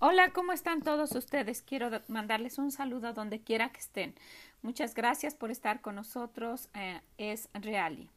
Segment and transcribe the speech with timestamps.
[0.00, 1.60] Hola, ¿cómo están todos ustedes?
[1.60, 4.14] Quiero mandarles un saludo donde quiera que estén.
[4.62, 6.68] Muchas gracias por estar con nosotros.
[6.74, 8.08] Eh, es Reali.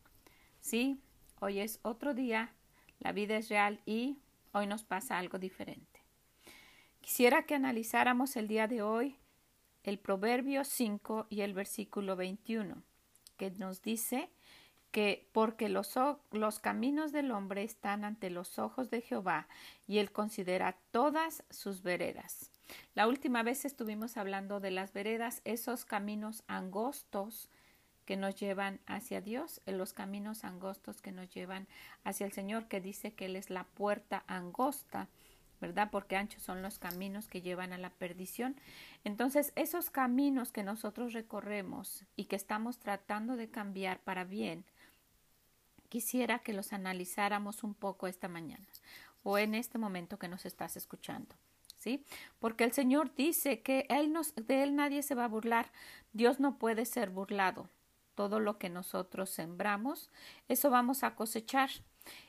[0.60, 1.02] Sí,
[1.40, 2.54] hoy es otro día,
[3.00, 4.20] la vida es real y
[4.52, 6.04] hoy nos pasa algo diferente.
[7.00, 9.18] Quisiera que analizáramos el día de hoy
[9.82, 12.84] el Proverbio 5 y el versículo 21,
[13.38, 14.30] que nos dice
[14.92, 15.90] que porque los,
[16.62, 19.48] caminos del hombre están ante los ojos de Jehová
[19.88, 22.52] y él considera todas sus veredas.
[22.94, 27.50] La última vez estuvimos hablando de las veredas, esos caminos angostos
[28.06, 31.68] que nos llevan hacia Dios, en los caminos angostos que nos llevan
[32.04, 35.08] hacia el Señor, que dice que Él es la puerta angosta,
[35.62, 35.90] ¿verdad?
[35.92, 38.56] Porque anchos son los caminos que llevan a la perdición.
[39.04, 44.66] Entonces, esos caminos que nosotros recorremos y que estamos tratando de cambiar para bien,
[45.92, 48.66] quisiera que los analizáramos un poco esta mañana
[49.24, 51.36] o en este momento que nos estás escuchando.
[51.78, 52.06] ¿Sí?
[52.40, 55.72] Porque el Señor dice que él nos, de Él nadie se va a burlar.
[56.14, 57.70] Dios no puede ser burlado.
[58.14, 60.12] Todo lo que nosotros sembramos,
[60.48, 61.72] eso vamos a cosechar.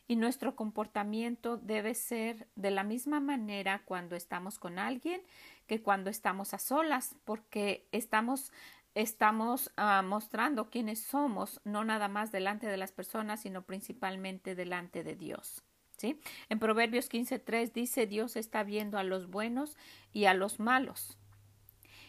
[0.09, 5.23] Y nuestro comportamiento debe ser de la misma manera cuando estamos con alguien
[5.67, 8.53] que cuando estamos a solas, porque estamos
[8.95, 15.03] estamos ah, mostrando quiénes somos, no nada más delante de las personas, sino principalmente delante
[15.05, 15.63] de Dios.
[15.97, 16.21] ¿sí?
[16.49, 19.77] En Proverbios 15.3 dice, Dios está viendo a los buenos
[20.13, 21.19] y a los malos.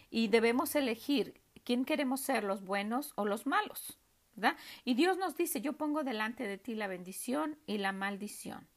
[0.09, 3.99] Y debemos elegir quién queremos ser, los buenos o los malos.
[4.35, 4.57] ¿verdad?
[4.83, 8.67] Y Dios nos dice, yo pongo delante de ti la bendición y la maldición,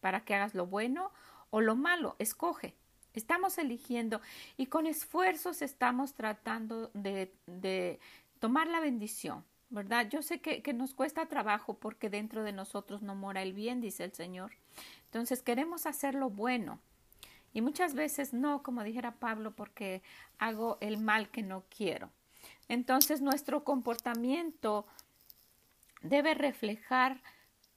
[0.00, 1.12] para que hagas lo bueno
[1.50, 2.76] o lo malo, escoge.
[3.14, 4.20] Estamos eligiendo
[4.56, 7.98] y con esfuerzos estamos tratando de, de
[8.38, 10.08] tomar la bendición, ¿verdad?
[10.08, 13.80] Yo sé que, que, nos cuesta trabajo porque dentro de nosotros no mora el bien,
[13.80, 14.52] dice el Señor.
[15.06, 16.80] Entonces queremos hacer lo bueno.
[17.52, 20.02] Y muchas veces no, como dijera Pablo, porque
[20.38, 22.10] hago el mal que no quiero.
[22.68, 24.86] Entonces nuestro comportamiento
[26.02, 27.20] debe reflejar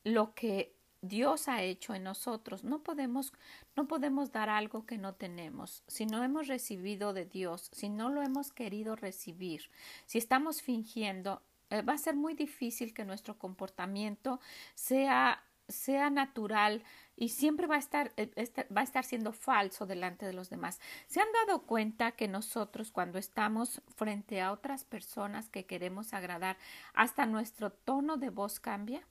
[0.04, 0.73] lo que
[1.04, 2.64] Dios ha hecho en nosotros.
[2.64, 3.34] No podemos,
[3.76, 5.84] no podemos dar algo que no tenemos.
[5.88, 9.70] Si no hemos recibido de Dios, si no lo hemos querido recibir,
[10.06, 14.40] si estamos fingiendo, eh, va a ser muy difícil que nuestro comportamiento
[14.76, 16.84] sea, sea natural
[17.18, 18.32] y siempre va a estar, eh,
[18.76, 20.80] va a estar siendo falso delante de los demás.
[21.08, 26.58] ¿Se han dado cuenta que nosotros cuando estamos frente a otras personas que queremos agradar,
[26.94, 29.06] hasta nuestro tono de voz cambia?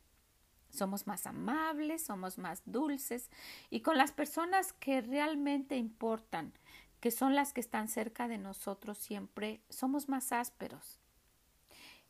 [0.72, 3.30] Somos más amables, somos más dulces
[3.70, 6.52] y con las personas que realmente importan,
[7.00, 10.98] que son las que están cerca de nosotros siempre, somos más ásperos.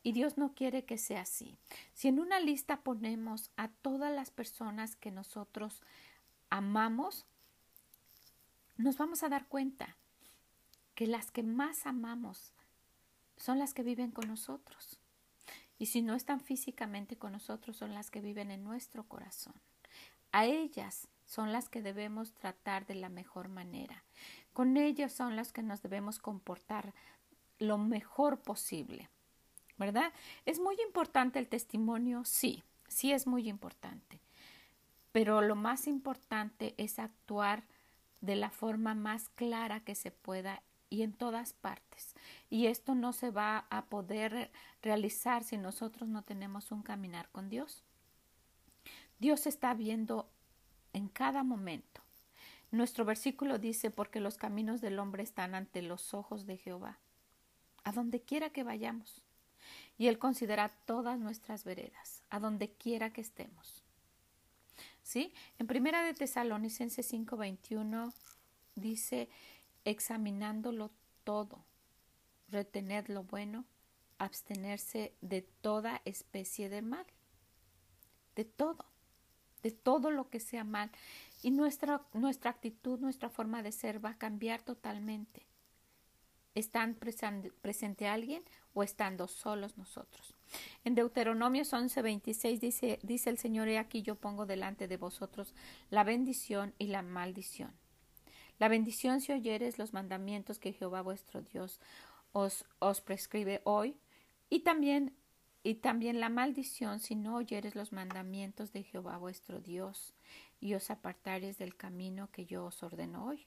[0.01, 1.57] Y Dios no quiere que sea así.
[1.93, 5.81] Si en una lista ponemos a todas las personas que nosotros
[6.49, 7.25] amamos,
[8.77, 9.95] nos vamos a dar cuenta
[10.95, 12.53] que las que más amamos
[13.37, 14.99] son las que viven con nosotros.
[15.77, 19.53] Y si no están físicamente con nosotros, son las que viven en nuestro corazón.
[20.31, 24.03] A ellas son las que debemos tratar de la mejor manera.
[24.53, 26.93] Con ellas son las que nos debemos comportar
[27.59, 29.09] lo mejor posible.
[29.77, 30.13] ¿Verdad?
[30.45, 32.23] ¿Es muy importante el testimonio?
[32.25, 34.19] Sí, sí es muy importante.
[35.11, 37.63] Pero lo más importante es actuar
[38.21, 40.61] de la forma más clara que se pueda
[40.93, 42.13] y en todas partes.
[42.51, 44.51] Y esto no se va a poder
[44.83, 47.83] realizar si nosotros no tenemos un caminar con Dios.
[49.17, 50.29] Dios está viendo
[50.93, 52.01] en cada momento.
[52.69, 56.99] Nuestro versículo dice, porque los caminos del hombre están ante los ojos de Jehová,
[57.83, 59.23] a donde quiera que vayamos.
[59.97, 63.83] Y Él considera todas nuestras veredas, a donde quiera que estemos.
[65.01, 65.33] ¿Sí?
[65.57, 68.13] En Primera de Tesalonicenses 5:21
[68.75, 69.27] dice,
[69.85, 70.91] examinándolo
[71.23, 71.65] todo,
[72.49, 73.65] retener lo bueno,
[74.17, 77.05] abstenerse de toda especie de mal,
[78.35, 78.85] de todo,
[79.61, 80.91] de todo lo que sea mal.
[81.41, 85.45] Y nuestra, nuestra actitud, nuestra forma de ser va a cambiar totalmente.
[86.55, 88.43] ¿Están presente alguien
[88.75, 90.35] o estando solos nosotros?
[90.83, 95.55] En Deuteronomio 11:26 dice, dice el Señor, he aquí yo pongo delante de vosotros
[95.89, 97.73] la bendición y la maldición.
[98.63, 101.81] La bendición si oyeres los mandamientos que Jehová vuestro Dios
[102.31, 103.97] os, os prescribe hoy,
[104.49, 105.13] y también,
[105.63, 110.13] y también la maldición si no oyeres los mandamientos de Jehová vuestro Dios,
[110.61, 113.45] y os apartares del camino que yo os ordeno hoy.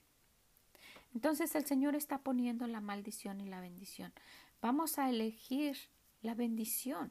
[1.14, 4.12] Entonces el Señor está poniendo la maldición y la bendición.
[4.60, 5.78] Vamos a elegir
[6.20, 7.10] la bendición.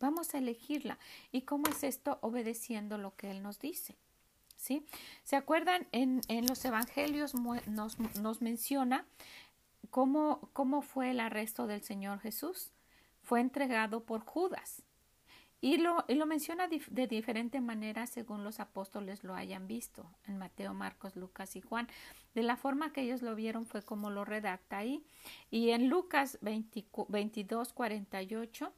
[0.00, 0.98] Vamos a elegirla.
[1.32, 2.18] ¿Y cómo es esto?
[2.20, 3.96] Obedeciendo lo que Él nos dice.
[4.56, 4.84] ¿Sí?
[5.22, 5.86] ¿Se acuerdan?
[5.92, 9.06] En, en los evangelios nos, nos menciona
[9.90, 12.72] cómo, cómo fue el arresto del Señor Jesús.
[13.22, 14.82] Fue entregado por Judas.
[15.60, 20.36] Y lo, y lo menciona de diferente manera según los apóstoles lo hayan visto, en
[20.36, 21.88] Mateo, Marcos, Lucas y Juan.
[22.34, 25.02] De la forma que ellos lo vieron fue como lo redacta ahí.
[25.50, 28.72] Y en Lucas 22, 48,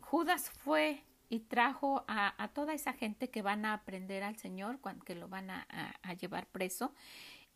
[0.00, 5.14] Judas fue y trajo a, toda esa gente que van a aprender al Señor, que
[5.14, 5.66] lo van a,
[6.20, 6.92] llevar preso.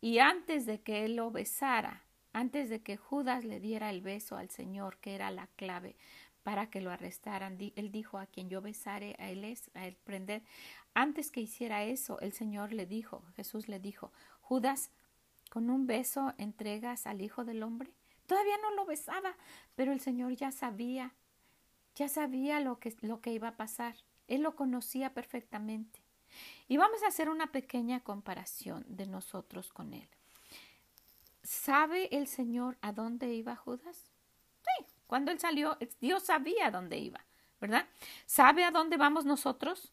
[0.01, 4.37] Y antes de que él lo besara, antes de que Judas le diera el beso
[4.37, 5.95] al Señor, que era la clave
[6.43, 7.57] para que lo arrestaran.
[7.75, 10.41] Él dijo a quien yo besare, a él es, a él prender.
[10.93, 14.11] Antes que hiciera eso, el Señor le dijo, Jesús le dijo,
[14.41, 14.89] Judas,
[15.49, 17.91] con un beso entregas al Hijo del Hombre.
[18.25, 19.35] Todavía no lo besaba,
[19.75, 21.13] pero el Señor ya sabía,
[21.99, 23.93] ya sabía lo que, lo que iba a pasar.
[24.29, 25.99] Él lo conocía perfectamente.
[26.69, 30.07] Y vamos a hacer una pequeña comparación de nosotros con Él.
[31.43, 34.11] ¿Sabe el Señor a dónde iba Judas?
[35.07, 37.25] Cuando él salió, Dios sabía a dónde iba,
[37.59, 37.87] ¿verdad?
[38.27, 39.91] ¿Sabe a dónde vamos nosotros?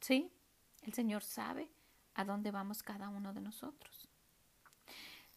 [0.00, 0.32] Sí,
[0.80, 1.68] el Señor sabe
[2.14, 4.08] a dónde vamos cada uno de nosotros.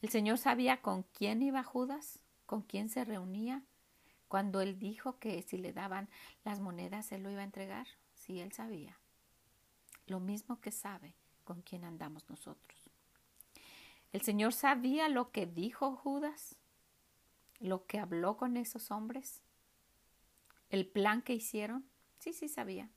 [0.02, 3.64] El Señor sabía con quién iba Judas, con quién se reunía,
[4.32, 6.08] cuando él dijo que si le daban
[6.46, 7.86] las monedas él lo iba a entregar.
[8.16, 8.98] Sí, él sabía.
[10.08, 11.14] Lo mismo que sabe
[11.44, 12.90] con quién andamos nosotros.
[14.14, 16.56] El Señor sabía lo que dijo Judas
[17.60, 19.42] lo que habló con esos hombres,
[20.70, 21.86] el plan que hicieron,
[22.18, 22.90] sí, sí sabía.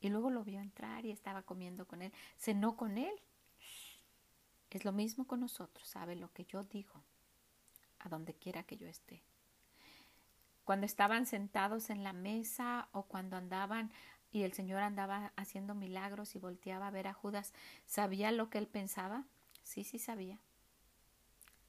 [0.00, 3.14] Y luego lo vio entrar y estaba comiendo con él, cenó con él.
[4.70, 7.04] Es lo mismo con nosotros, sabe lo que yo digo,
[8.00, 9.22] a donde quiera que yo esté.
[10.68, 13.90] Cuando estaban sentados en la mesa o cuando andaban
[14.30, 17.54] y el Señor andaba haciendo milagros y volteaba a ver a Judas,
[17.86, 19.24] ¿sabía lo que él pensaba?
[19.62, 20.38] Sí, sí sabía.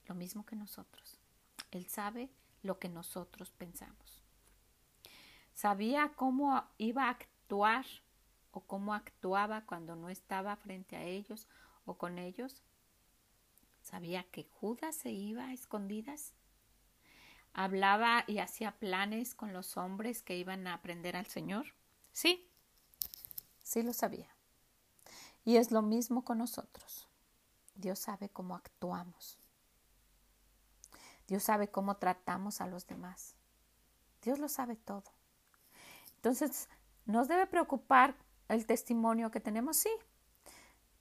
[0.06, 1.18] Lo mismo que nosotros.
[1.72, 2.30] Él sabe
[2.62, 4.22] lo que nosotros pensamos.
[5.54, 7.86] Sabía cómo iba a actuar
[8.52, 11.48] o cómo actuaba cuando no estaba frente a ellos
[11.86, 12.62] o con ellos.
[13.82, 16.34] Sabía que Judas se iba a escondidas.
[17.62, 21.66] Hablaba y hacía planes con los hombres que iban a aprender al Señor.
[22.14, 22.50] Sí,
[23.62, 24.34] sí lo sabía.
[25.44, 27.10] Y es lo mismo con nosotros.
[27.76, 29.38] Dios sabe cómo actuamos.
[31.28, 33.36] Dios sabe cómo tratamos a los demás.
[34.22, 35.12] Dios lo sabe todo.
[36.16, 36.70] Entonces,
[37.06, 38.16] nos debe preocupar
[38.48, 39.92] el testimonio que tenemos, sí,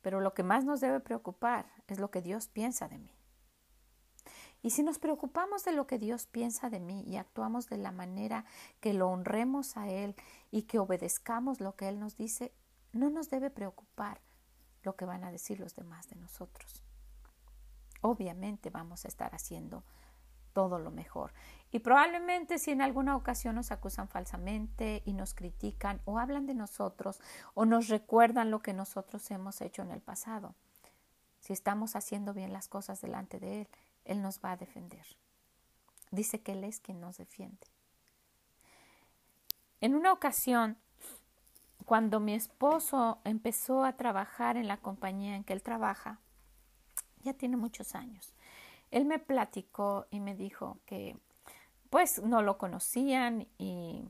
[0.03, 3.18] pero lo que más nos debe preocupar es lo que Dios piensa de mí.
[4.63, 7.93] Y si nos preocupamos de lo que Dios piensa de mí y actuamos de la
[7.93, 8.45] manera
[8.81, 10.17] que lo honremos a Él
[10.51, 12.53] y que obedezcamos lo que Él nos dice,
[12.93, 14.21] no nos debe preocupar
[14.83, 16.83] lo que van a decir los demás de nosotros.
[18.01, 19.85] Obviamente vamos a estar haciendo
[20.53, 21.33] todo lo mejor.
[21.71, 26.55] Y probablemente si en alguna ocasión nos acusan falsamente y nos critican o hablan de
[26.55, 27.21] nosotros
[27.55, 30.55] o nos recuerdan lo que nosotros hemos hecho en el pasado,
[31.39, 33.69] si estamos haciendo bien las cosas delante de Él,
[34.09, 35.07] Él nos va a defender.
[36.11, 37.67] Dice que Él es quien nos defiende.
[39.81, 40.77] En una ocasión,
[41.85, 46.19] cuando mi esposo empezó a trabajar en la compañía en que él trabaja,
[47.23, 48.35] ya tiene muchos años,
[48.91, 51.17] él me platicó y me dijo que
[51.91, 54.05] pues no lo conocían y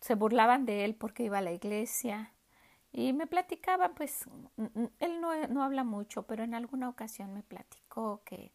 [0.00, 2.32] se burlaban de él porque iba a la iglesia
[2.92, 4.26] y me platicaba pues
[4.98, 7.87] él no, no habla mucho pero en alguna ocasión me platicó
[8.24, 8.52] que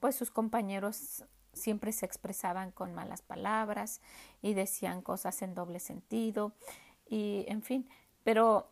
[0.00, 4.00] pues sus compañeros siempre se expresaban con malas palabras
[4.42, 6.52] y decían cosas en doble sentido
[7.08, 7.88] y en fin
[8.22, 8.68] pero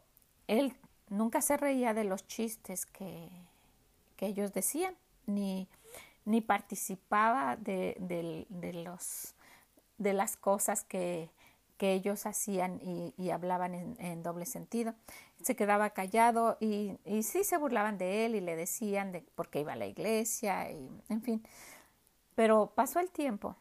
[0.47, 0.77] él
[1.09, 3.29] nunca se reía de los chistes que,
[4.17, 4.95] que ellos decían
[5.27, 5.69] ni,
[6.25, 8.47] ni participaba de,
[8.85, 9.35] los,
[9.99, 11.31] de las cosas que,
[11.79, 14.95] que ellos hacían y, hablaban en, doble sentido.
[15.43, 19.49] Se quedaba callado y, y, sí se burlaban de él y le decían de por
[19.49, 21.47] qué iba a la iglesia y en fin.
[22.35, 23.57] Pero pasó el tiempo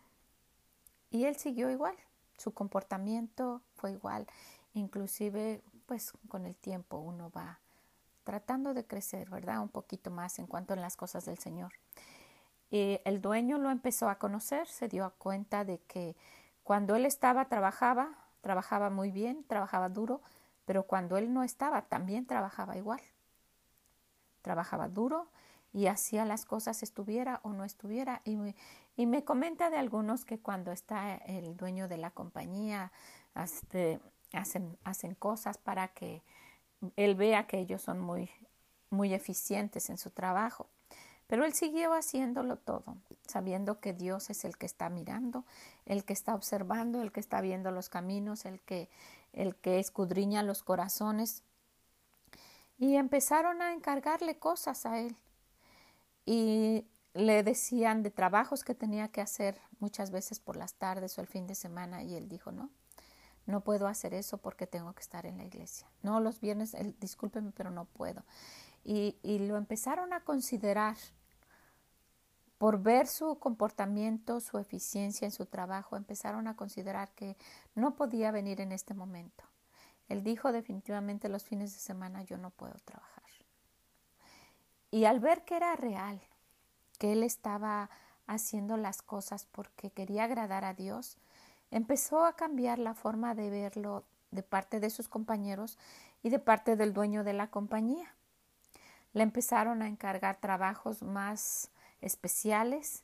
[1.09, 1.95] y él siguió igual.
[2.37, 4.27] Su comportamiento fue igual.
[4.73, 7.59] Inclusive, pues con el tiempo uno va
[8.25, 9.61] tratando de crecer, ¿verdad?
[9.61, 11.73] Un poquito más en cuanto a las cosas del Señor.
[12.69, 16.17] Y el dueño lo empezó a conocer, se dio cuenta de que
[16.63, 18.09] cuando él estaba trabajaba,
[18.41, 20.21] trabajaba muy bien, trabajaba duro,
[20.65, 23.01] pero cuando él no estaba también trabajaba igual.
[24.41, 25.29] Trabajaba duro
[25.73, 28.21] y hacía las cosas estuviera o no estuviera.
[28.25, 28.37] Y
[28.97, 32.91] y me comenta de algunos que cuando está el dueño de la compañía,
[33.33, 33.99] hacen,
[34.83, 36.23] hacen cosas para que
[36.95, 38.29] él vea que ellos son muy,
[38.89, 40.69] muy eficientes en su trabajo.
[41.27, 45.43] Pero él siguió haciéndolo todo, sabiendo que Dios es el que está mirando,
[45.85, 48.89] el que está observando, el que está viendo los caminos, el que,
[49.35, 51.43] el que escudriña los corazones.
[52.77, 55.15] Y empezaron a encargarle cosas a él.
[56.25, 61.21] Y le decían de trabajos que tenía que hacer muchas veces por las tardes o
[61.21, 62.69] el fin de semana y él dijo, no,
[63.45, 65.87] no puedo hacer eso porque tengo que estar en la iglesia.
[66.01, 68.23] No, los viernes, el, discúlpeme, pero no puedo.
[68.83, 70.97] Y, y lo empezaron a considerar
[72.57, 77.37] por ver su comportamiento, su eficiencia en su trabajo, empezaron a considerar que
[77.73, 79.43] no podía venir en este momento.
[80.07, 83.15] Él dijo definitivamente los fines de semana yo no puedo trabajar.
[84.95, 86.21] Y al ver que era real,
[86.99, 87.89] que él estaba
[88.27, 91.17] haciendo las cosas porque quería agradar a Dios,
[91.69, 95.77] empezó a cambiar la forma de verlo de parte de sus compañeros
[96.23, 98.15] y de parte del dueño de la compañía.
[99.11, 101.71] Le empezaron a encargar trabajos más
[102.01, 103.03] especiales,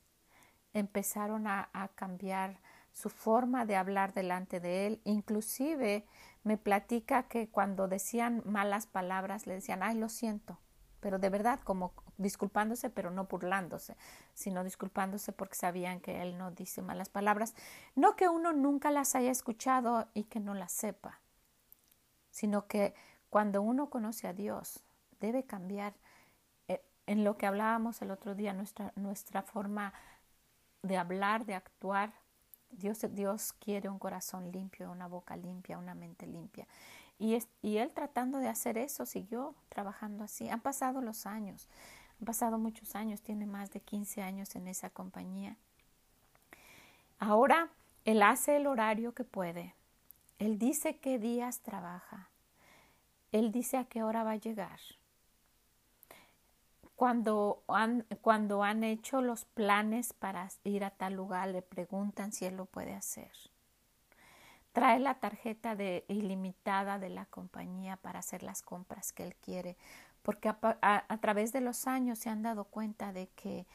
[0.74, 2.60] empezaron a, cambiar
[2.92, 6.06] su forma de hablar delante de él, inclusive
[6.44, 10.60] me platica que cuando decían malas palabras le decían, ay, lo siento,
[11.00, 13.96] pero de verdad como disculpándose, pero no burlándose,
[14.34, 17.56] sino disculpándose porque sabían que él no dice malas palabras.
[17.96, 21.22] No que uno nunca las haya escuchado y que no las sepa,
[22.30, 22.94] sino que
[23.30, 24.84] cuando uno conoce a Dios,
[25.20, 25.94] debe cambiar
[27.08, 29.94] en lo que hablábamos el otro día, nuestra, nuestra forma
[30.84, 32.14] de hablar, de actuar.
[32.70, 36.68] Dios, Dios quiere un corazón limpio, una boca limpia, una mente limpia.
[37.20, 40.50] Y, y él tratando de hacer eso siguió trabajando así.
[40.50, 41.68] Han pasado los años,
[42.20, 45.58] han pasado muchos años, tiene más de 15 años en esa compañía.
[47.20, 47.70] Ahora
[48.06, 49.76] él hace el horario que puede.
[50.40, 52.30] Él dice qué días trabaja.
[53.32, 54.80] Él dice a qué hora va a llegar
[57.02, 62.46] cuando han, cuando han hecho los planes para ir a tal lugar, le preguntan si
[62.46, 63.32] él lo puede hacer.
[64.72, 65.76] Trae la tarjeta
[66.08, 69.78] ilimitada de la compañía para hacer las compras que él quiere,
[70.22, 73.66] porque a, través de los años se han dado cuenta de que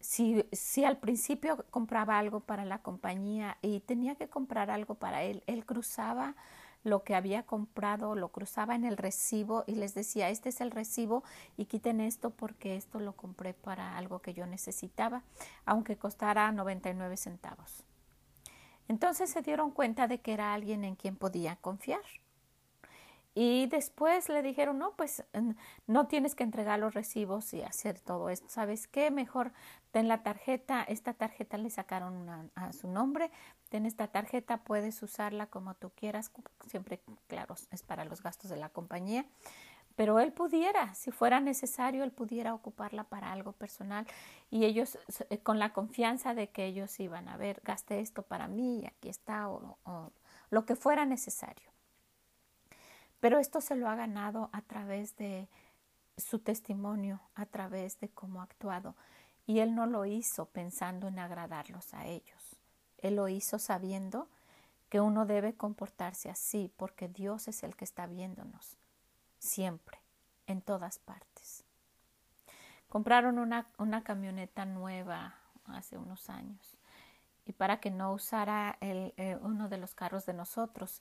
[0.00, 5.24] si, si al principio compraba algo para la compañía y tenía que comprar algo para
[5.24, 6.34] él, él cruzaba
[6.86, 10.70] lo que había comprado, lo cruzaba en el recibo y les decía, este es el
[10.70, 11.24] recibo
[11.56, 15.24] y quiten esto porque esto lo compré para algo que yo necesitaba,
[15.64, 17.82] aunque costara 99 centavos.
[18.86, 22.02] Entonces se dieron cuenta de que era alguien en quien podía confiar.
[23.38, 25.22] Y después le dijeron, no, pues
[25.86, 28.48] no tienes que entregar los recibos y hacer todo esto.
[28.48, 29.10] ¿Sabes qué?
[29.10, 29.52] Mejor
[29.90, 30.82] ten la tarjeta.
[30.82, 33.30] Esta tarjeta le sacaron a su nombre.
[33.68, 36.32] Ten esta tarjeta, puedes usarla como tú quieras.
[36.66, 39.26] Siempre, claro, es para los gastos de la compañía.
[39.96, 44.06] Pero él pudiera, si fuera necesario, él pudiera ocuparla para algo personal.
[44.50, 48.48] Y ellos, eh, con la confianza de que ellos iban a ver, gaste esto para
[48.48, 49.76] mí aquí está, o
[50.48, 51.75] lo que fuera necesario.
[53.26, 55.48] Pero esto se lo ha ganado a través de
[56.16, 58.94] su testimonio, a través de cómo ha actuado.
[59.48, 62.56] Y él no lo hizo pensando en agradarlos a ellos.
[62.98, 64.28] Él lo hizo sabiendo
[64.88, 68.78] que uno debe comportarse así porque Dios es el que está viéndonos
[69.40, 69.98] siempre,
[70.46, 71.64] en todas partes.
[72.88, 75.34] Compraron una, una camioneta nueva
[75.66, 76.78] hace unos años
[77.46, 81.00] y para que no usara eh, uno de los carros de nosotros,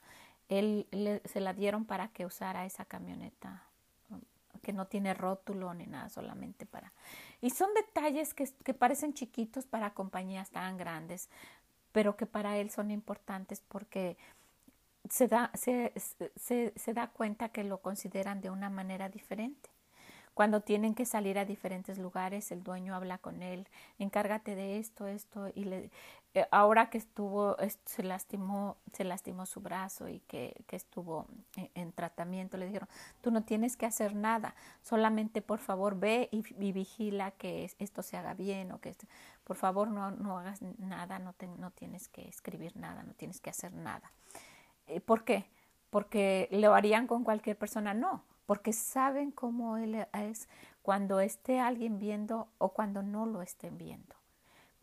[0.49, 0.87] él
[1.25, 3.63] se la dieron para que usara esa camioneta
[4.61, 6.91] que no tiene rótulo ni nada, solamente para...
[7.39, 11.29] Y son detalles que, que parecen chiquitos para compañías tan grandes,
[11.91, 14.17] pero que para él son importantes porque
[15.09, 15.93] se da, se,
[16.35, 19.69] se, da cuenta que lo consideran de una manera diferente.
[20.33, 23.67] Cuando tienen que salir a diferentes lugares, el dueño habla con él,
[23.99, 25.91] encárgate de esto, esto, y le,
[26.51, 31.27] ahora que estuvo, se lastimó, se lastimó su brazo y que, estuvo
[31.73, 32.89] en, tratamiento, le dijeron,
[33.21, 38.17] tú no tienes que hacer nada, solamente por favor ve y, vigila que esto se
[38.17, 38.95] haga bien o que
[39.43, 43.49] por favor no, no hagas nada, no, no tienes que escribir nada, no tienes que
[43.49, 44.11] hacer nada.
[44.87, 45.45] Eh, ¿Por qué?
[45.89, 50.49] Porque lo harían con cualquier persona, no, porque saben cómo él es
[50.81, 54.15] cuando esté alguien viendo o cuando no lo estén viendo.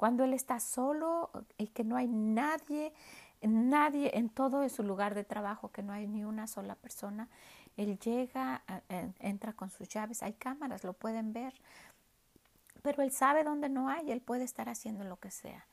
[0.02, 2.92] Cuando él está solo y que no hay nadie,
[3.40, 7.28] nadie en todo su lugar de trabajo, que no hay ni una sola persona,
[7.76, 8.64] él llega,
[9.20, 11.54] entra con sus llaves, hay cámaras, lo pueden ver,
[12.82, 15.68] pero él sabe dónde no hay, él puede estar haciendo lo que sea.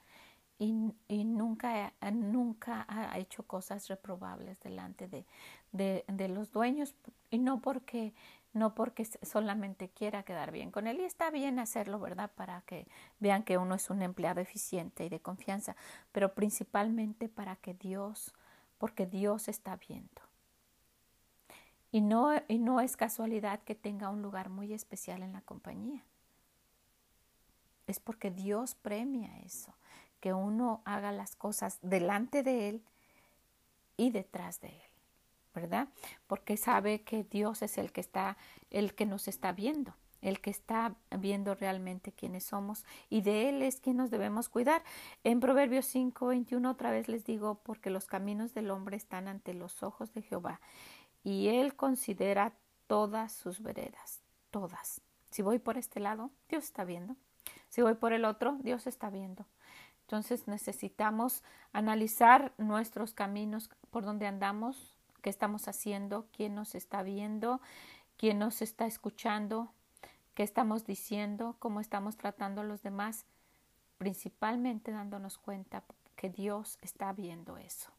[0.60, 5.26] y, nunca, nunca ha hecho cosas reprobables delante de,
[5.72, 6.94] de, los dueños
[7.32, 8.14] y no porque
[8.54, 12.32] no porque solamente quiera quedar bien con él y está bien hacerlo, ¿verdad?
[12.34, 12.88] Para que
[13.20, 15.76] vean que uno es un empleado eficiente y de confianza,
[16.12, 18.34] pero principalmente para que Dios,
[18.78, 20.22] porque Dios está viendo.
[21.92, 26.04] Y no, y no es casualidad que tenga un lugar muy especial en la compañía.
[27.88, 29.74] Es porque Dios premia eso,
[30.20, 32.84] que uno haga las cosas delante de Él
[33.98, 34.89] y detrás de Él.
[35.54, 35.90] ¿Verdad?
[36.28, 38.38] Porque sabe que Dios es el que está,
[38.70, 43.62] el que nos está viendo, el que está viendo realmente quiénes somos y de Él
[43.62, 44.84] es quien nos debemos cuidar.
[45.24, 49.54] En Proverbios 5, 21 otra vez les digo, porque los caminos del hombre están ante
[49.54, 50.60] los ojos de Jehová
[51.24, 52.54] y Él considera
[52.88, 55.02] todas sus veredas, todas.
[55.30, 57.16] Si voy por este lado, Dios está viendo.
[57.70, 59.46] Si voy por el otro, Dios está viendo.
[60.02, 67.62] Entonces necesitamos analizar nuestros caminos, por donde andamos, qué estamos haciendo, quién nos está viendo,
[68.18, 69.72] quién nos está escuchando,
[70.34, 73.26] qué estamos diciendo, cómo estamos tratando a los demás,
[73.98, 75.84] principalmente dándonos cuenta
[76.16, 77.92] que Dios está viendo eso.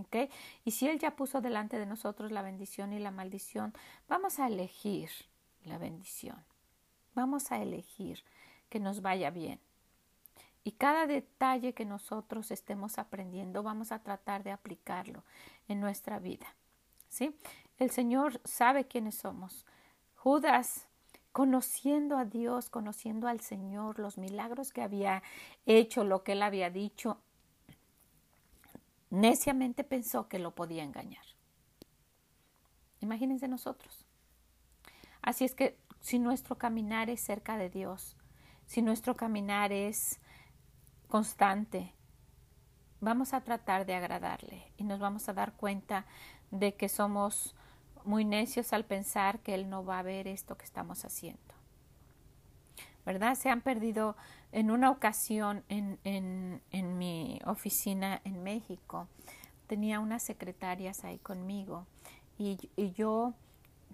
[0.00, 0.30] ¿Ok?
[0.64, 3.72] Y si Él ya puso delante de nosotros la bendición y la maldición,
[4.08, 5.10] vamos a elegir
[5.64, 6.44] la bendición.
[7.14, 8.22] Vamos a elegir
[8.68, 9.60] que nos vaya bien.
[10.64, 15.24] Y cada detalle que nosotros estemos aprendiendo, vamos a tratar de aplicarlo
[15.66, 16.46] en nuestra vida.
[17.08, 17.34] ¿sí?
[17.78, 19.66] El Señor sabe quiénes somos.
[20.16, 20.88] Judas,
[21.32, 25.22] conociendo a Dios, conociendo al Señor, los milagros que había
[25.66, 27.20] hecho, lo que él había dicho,
[29.10, 31.24] neciamente pensó que lo podía engañar.
[33.00, 34.04] Imagínense nosotros.
[35.22, 38.16] Así es que si nuestro caminar es cerca de Dios,
[38.66, 40.20] si nuestro caminar es
[41.08, 41.94] constante,
[43.00, 46.06] vamos a tratar de agradarle y nos vamos a dar cuenta
[46.50, 47.54] de que somos
[48.04, 51.40] muy necios al pensar que Él no va a ver esto que estamos haciendo.
[53.04, 53.34] ¿Verdad?
[53.36, 54.16] Se han perdido
[54.52, 59.08] en una ocasión en, en, en mi oficina en México.
[59.66, 61.86] Tenía unas secretarias ahí conmigo
[62.38, 63.34] y, y yo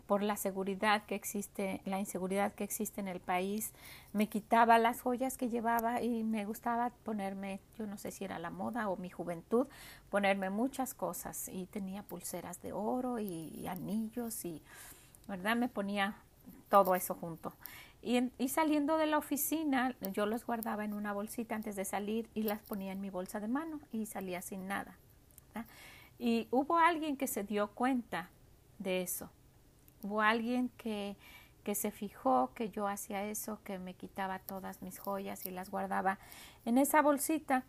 [0.07, 3.73] por la seguridad que existe, la inseguridad que existe en el país,
[4.13, 8.39] me quitaba las joyas que llevaba y me gustaba ponerme, yo no sé si era
[8.39, 9.67] la moda o mi juventud,
[10.11, 14.63] ponerme muchas cosas y tenía pulseras de oro y, anillos y,
[15.27, 15.57] ¿verdad?
[15.57, 16.17] Me ponía
[16.69, 17.53] todo eso junto.
[18.03, 22.29] Y, y, saliendo de la oficina, yo los guardaba en una bolsita antes de salir
[22.35, 24.99] y las ponía en mi bolsa de mano y salía sin nada.
[26.19, 28.29] Y hubo alguien que se dio cuenta
[28.79, 29.31] de eso
[30.05, 31.17] Hubo alguien que,
[31.65, 35.71] que se fijó que yo hacía eso, que me quitaba todas mis joyas y las
[35.71, 36.19] guardaba
[36.67, 37.65] en esa bolsita.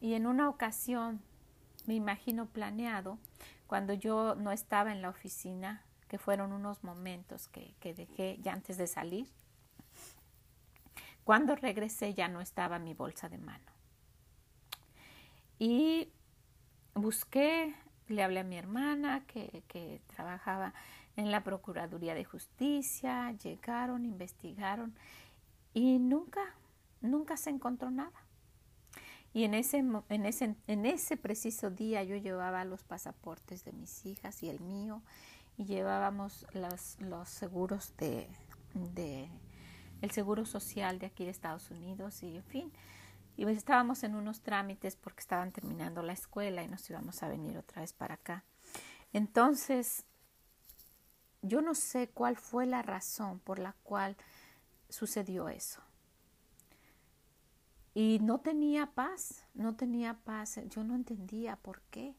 [0.00, 1.20] Y en una ocasión,
[1.86, 3.18] me imagino planeado,
[3.66, 8.54] cuando yo no estaba en la oficina, que fueron unos momentos que, que dejé ya
[8.54, 9.28] antes de salir,
[11.24, 13.72] cuando regresé ya no estaba mi bolsa de mano.
[15.58, 16.08] Y
[16.94, 17.74] busqué,
[18.08, 20.72] le hablé a mi hermana que, que trabajaba
[21.16, 24.94] en la Procuraduría de Justicia, llegaron, investigaron
[25.72, 26.40] y nunca,
[27.00, 28.24] nunca se encontró nada.
[29.32, 34.06] Y en ese, en ese, en ese preciso día yo llevaba los pasaportes de mis
[34.06, 35.02] hijas y el mío
[35.56, 38.28] y llevábamos los, seguros de,
[38.74, 39.28] de
[40.02, 42.72] el seguro social de aquí de Estados Unidos y en fin.
[43.36, 47.56] Y estábamos en unos trámites porque estaban terminando la escuela y nos íbamos a venir
[47.58, 48.44] otra vez para acá.
[49.12, 50.04] Entonces
[51.44, 54.16] yo no sé cuál fue la razón por la cual
[54.88, 55.82] sucedió eso.
[57.92, 60.58] Y no tenía paz, no tenía paz.
[60.68, 62.16] Yo no entendía por qué.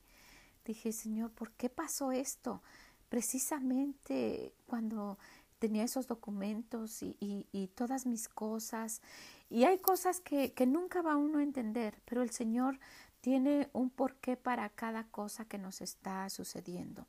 [0.63, 2.61] Dije, Señor, ¿por qué pasó esto?
[3.09, 5.17] Precisamente cuando
[5.59, 9.01] tenía esos documentos y, todas mis cosas.
[9.49, 12.79] Y hay cosas que, que nunca va uno a entender, pero el Señor
[13.21, 17.07] tiene un porqué para cada cosa que nos está sucediendo.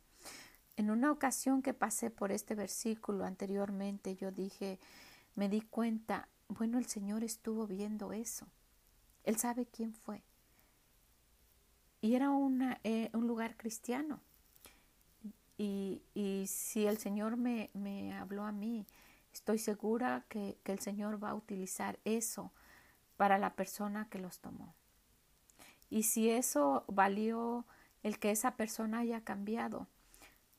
[0.76, 4.78] En una ocasión que pasé por este versículo anteriormente, yo dije,
[5.34, 8.46] me di cuenta, bueno, el Señor estuvo viendo eso.
[9.24, 10.22] Él sabe quién fue.
[12.00, 12.30] Y era
[12.84, 14.20] eh, un lugar cristiano.
[15.58, 16.02] Y,
[16.46, 17.70] si el Señor me,
[18.18, 18.86] habló a mí,
[19.32, 22.52] estoy segura que el Señor va a utilizar eso
[23.16, 24.74] para la persona que los tomó.
[25.88, 27.64] Y si eso valió
[28.02, 29.88] el que esa persona haya cambiado,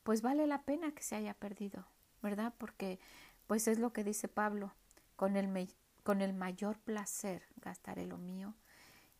[0.02, 1.86] pues vale la pena que se haya perdido,
[2.22, 2.54] ¿verdad?
[2.58, 2.98] Porque
[3.46, 4.74] pues es lo que dice Pablo,
[5.16, 8.54] con el, con el mayor placer gastaré lo mío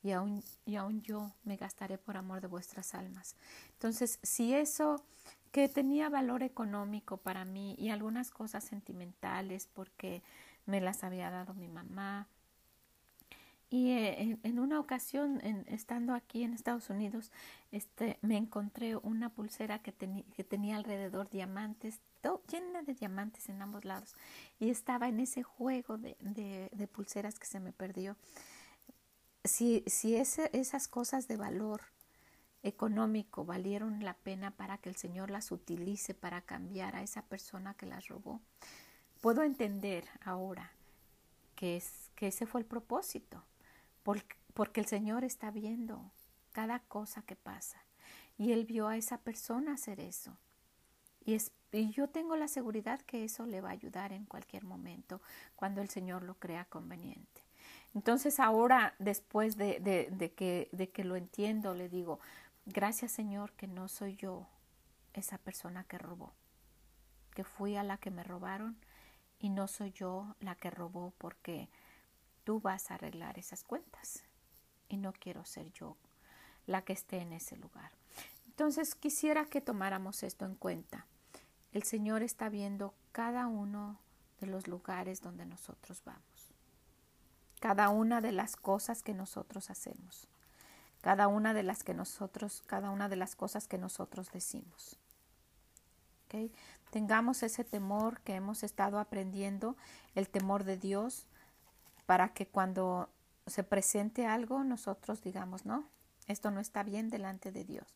[0.03, 3.37] y aún, y aún yo me gastaré por amor de vuestras almas.
[3.73, 5.05] Entonces, si eso
[5.51, 10.23] que tenía valor económico para mí y algunas cosas sentimentales porque
[10.67, 12.29] me las había dado mi mamá,
[13.71, 17.31] y eh, en, una ocasión, estando aquí en Estados Unidos,
[17.71, 22.01] este, me encontré una pulsera que, que tenía alrededor diamantes,
[22.51, 24.15] llena de diamantes en ambos lados.
[24.59, 26.17] Y estaba en ese juego de,
[26.73, 28.17] de, pulseras que se me perdió.
[29.45, 31.83] Si, si ese, esas cosas de valor
[32.63, 37.75] económico valieron la pena para que el Señor las utilice para cambiar a esa persona
[37.75, 38.41] que las robó,
[39.21, 40.73] puedo entender ahora
[41.55, 43.45] que, es, que ese fue el propósito
[44.55, 46.11] porque el Señor está viendo
[46.53, 47.79] cada cosa que pasa.
[48.37, 50.37] Y Él vio a esa persona hacer eso.
[51.25, 51.39] Y,
[51.91, 55.21] yo tengo la seguridad que eso le va a ayudar en cualquier momento
[55.55, 57.43] cuando el Señor lo crea conveniente.
[57.95, 62.21] Entonces ahora, después de, de, que, de que lo entiendo, le digo,
[62.65, 64.47] gracias Señor que no soy yo
[65.13, 66.33] esa persona que robó,
[67.35, 68.79] que fui a la que me robaron
[69.39, 71.69] y no soy yo la que robó porque
[72.49, 74.25] tú vas a arreglar esas cuentas
[74.89, 75.99] y no quiero ser yo
[76.65, 77.93] la que esté en ese lugar.
[78.47, 81.05] Entonces quisiera que tomáramos esto en cuenta.
[81.73, 84.01] El Señor está viendo cada uno
[84.41, 86.55] de los lugares donde nosotros vamos,
[87.61, 90.27] cada una de las cosas que nosotros hacemos,
[91.03, 94.99] cada una de las que nosotros, cada una de las cosas que nosotros decimos.
[96.91, 99.77] Tengamos ese temor que hemos estado aprendiendo,
[100.15, 101.28] el temor de Dios,
[102.09, 103.11] para que cuando
[103.47, 105.85] se presente algo nosotros digamos, no,
[106.27, 107.87] esto no está bien delante de Dios.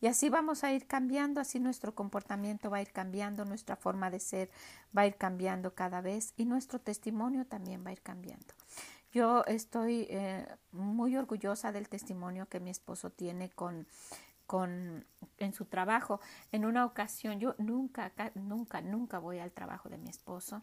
[0.00, 4.10] Y así vamos a ir cambiando, así nuestro comportamiento va a ir cambiando, nuestra forma
[4.10, 4.50] de ser
[4.96, 8.54] va a ir cambiando cada vez y nuestro testimonio también va a ir cambiando.
[9.12, 13.86] Yo estoy eh, muy orgullosa del testimonio que mi esposo tiene con,
[14.48, 15.04] con,
[15.38, 16.20] en su trabajo.
[16.50, 20.60] En una ocasión, yo nunca, nunca, nunca voy al trabajo de mi esposo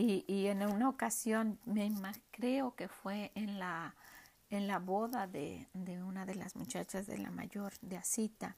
[0.00, 1.90] y, en una ocasión, me,
[2.30, 3.96] creo que fue en la,
[4.48, 8.54] en la boda de, una de las muchachas de la mayor, de Asita,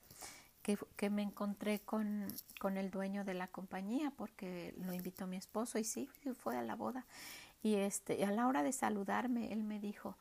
[0.61, 2.26] que, que me encontré con,
[2.61, 6.62] con, el dueño de la compañía porque lo invitó mi esposo y sí, fue a
[6.62, 7.07] la boda.
[7.62, 10.18] Y este, a la hora de saludarme, él me dijo,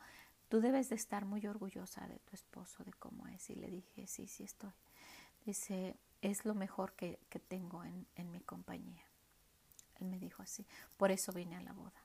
[0.48, 3.50] tú debes de estar muy orgullosa de tu esposo, de cómo es.
[3.50, 4.72] Y le dije, sí, sí estoy.
[5.44, 9.09] Dice, es lo mejor que, que tengo en, en mi compañía.
[10.00, 12.02] Él me dijo así, por eso vine a la boda.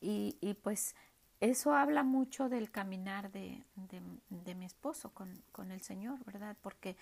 [0.00, 0.94] Y, y pues
[1.40, 3.64] eso habla mucho del caminar de,
[4.30, 6.56] de, mi esposo con, con, el Señor, ¿verdad?
[6.60, 6.96] Porque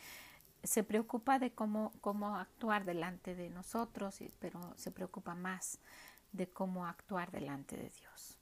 [0.62, 5.78] se preocupa de cómo, cómo actuar delante de nosotros, pero se preocupa más
[6.32, 8.36] de cómo actuar delante de Dios.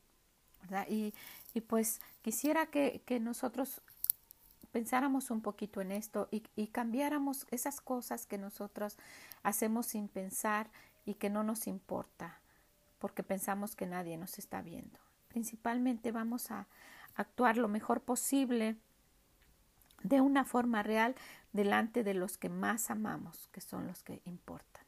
[0.62, 0.86] ¿verdad?
[0.88, 1.14] Y,
[1.52, 3.82] y pues quisiera que, que, nosotros
[4.72, 8.96] pensáramos un poquito en esto y, y cambiáramos esas cosas que nosotros
[9.42, 10.70] hacemos sin pensar
[11.04, 12.40] y que no nos importa
[12.98, 14.98] porque pensamos que nadie nos está viendo.
[15.28, 16.66] Principalmente vamos a
[17.16, 18.76] actuar lo mejor posible
[20.02, 21.14] de una forma real
[21.52, 24.84] delante de los que más amamos, que son los que importan.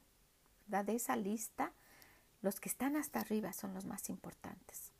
[0.66, 1.72] De esa lista,
[2.42, 4.92] los que están hasta arriba son los más importantes.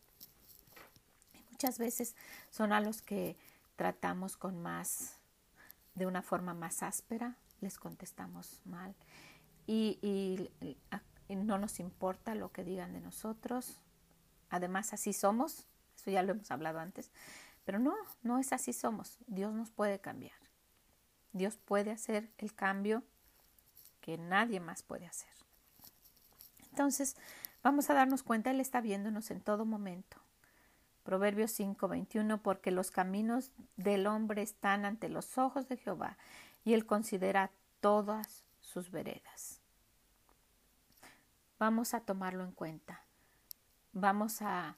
[1.33, 2.14] Y muchas veces
[2.50, 3.37] son a los que
[3.76, 5.18] tratamos con más,
[5.94, 8.94] de una forma más áspera, les contestamos mal
[9.66, 10.50] y,
[11.29, 13.81] no nos importa lo que digan de nosotros.
[14.48, 17.11] Además, así somos, eso ya lo hemos hablado antes,
[17.64, 19.18] pero no, no es así somos.
[19.26, 20.38] Dios nos puede cambiar.
[21.33, 23.02] Dios puede hacer el cambio
[24.00, 25.33] que nadie más puede hacer.
[26.70, 27.16] Entonces,
[27.62, 30.18] vamos a darnos cuenta, Él está viéndonos en todo momento.
[31.02, 36.18] Proverbios 5:21, porque los caminos del hombre están ante los ojos de Jehová,
[36.64, 37.50] y Él considera
[37.81, 39.56] todas sus veredas.
[41.59, 43.03] Vamos a tomarlo en cuenta.
[43.92, 44.77] Vamos a,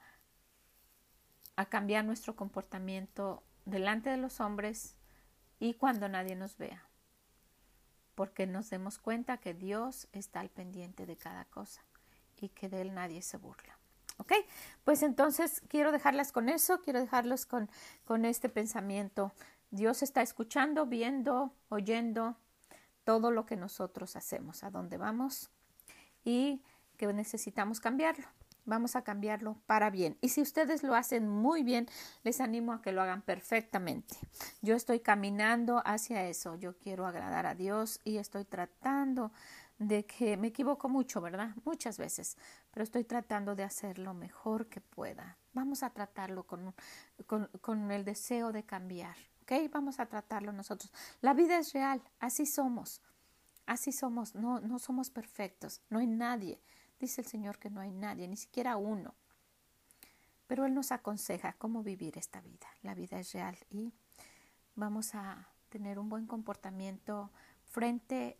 [1.57, 4.97] a cambiar nuestro comportamiento delante de los hombres
[5.59, 6.89] y cuando nadie nos vea,
[8.15, 11.85] porque nos demos cuenta que Dios está al pendiente de cada cosa
[12.37, 13.77] y que de él nadie se burla.
[14.19, 14.33] ¿Ok?
[14.85, 17.69] Pues entonces quiero dejarlas con eso, quiero dejarlos con,
[18.05, 19.33] con este pensamiento.
[19.71, 22.37] Dios está escuchando, viendo, oyendo,
[23.05, 25.51] todo lo que nosotros hacemos, a dónde vamos
[26.29, 26.63] y
[26.99, 28.27] que necesitamos cambiarlo.
[28.67, 30.19] Vamos a cambiarlo para bien.
[30.21, 31.89] Y si ustedes lo hacen muy bien,
[32.23, 34.15] les animo a que lo hagan perfectamente.
[34.61, 36.55] Yo estoy caminando hacia eso.
[36.57, 39.33] Yo quiero agradar a Dios y estoy tratando
[39.79, 41.55] de que me equivoco mucho, ¿verdad?
[41.65, 42.37] Muchas veces,
[42.71, 46.75] pero estoy tratando de hacer lo mejor que pueda Vamos a tratarlo con,
[47.27, 49.17] con, con el deseo de cambiar.
[49.43, 49.53] ¿Ok?
[49.73, 50.93] Vamos a tratarlo nosotros.
[51.23, 53.01] La vida es real, así somos.
[53.69, 56.59] Así somos, no, no somos perfectos, no hay nadie.
[56.99, 59.15] Dice el Señor que no hay nadie, ni siquiera uno.
[60.47, 62.67] Pero Él nos aconseja cómo vivir esta vida.
[62.81, 63.93] La vida es real y
[64.75, 67.31] vamos a tener un buen comportamiento
[67.67, 68.39] frente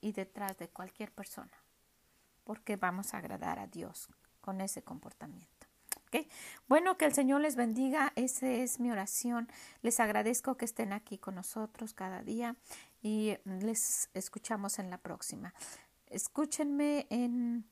[0.00, 1.58] y detrás de cualquier persona,
[2.44, 5.66] porque vamos a agradar a Dios con ese comportamiento.
[6.68, 9.48] Bueno, que el Señor les bendiga, esa es mi oración.
[9.80, 12.54] Les agradezco que estén aquí con nosotros cada día
[13.02, 15.52] y les escuchamos en la próxima.
[16.06, 17.64] Escúchenme en,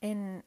[0.00, 0.44] en,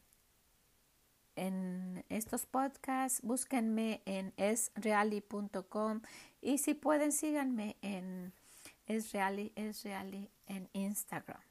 [1.35, 6.01] en estos podcasts, búsquenme en esreali.com
[6.41, 8.33] y si pueden síganme en
[8.85, 11.41] esreali, esreali en Instagram.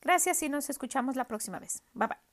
[0.00, 1.82] Gracias y nos escuchamos la próxima vez.
[1.94, 2.31] Bye bye.